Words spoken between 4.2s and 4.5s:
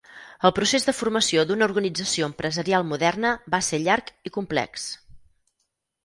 i